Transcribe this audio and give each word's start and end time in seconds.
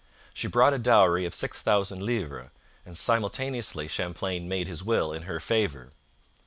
She 0.33 0.47
brought 0.47 0.73
a 0.73 0.79
dowry 0.79 1.25
of 1.25 1.35
six 1.35 1.61
thousand 1.61 2.01
livres, 2.01 2.49
and 2.87 2.97
simultaneously 2.97 3.87
Champlain 3.87 4.47
made 4.49 4.67
his 4.67 4.83
will 4.83 5.13
in 5.13 5.21
her 5.29 5.39
favour. 5.39 5.91